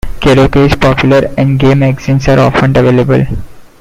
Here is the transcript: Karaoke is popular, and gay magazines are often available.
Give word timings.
Karaoke 0.19 0.65
is 0.65 0.75
popular, 0.75 1.31
and 1.37 1.59
gay 1.59 1.75
magazines 1.75 2.27
are 2.27 2.39
often 2.39 2.75
available. 2.75 3.23